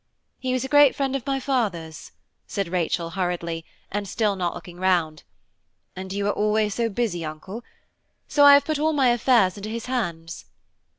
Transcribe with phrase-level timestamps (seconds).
[0.39, 2.11] "He was a great friend of my father's,"
[2.47, 5.21] said Rachel hurriedly, and still not looking round,
[5.95, 7.63] "and you are always so busy, Uncle;
[8.27, 10.45] so I have put all my affairs into his hands."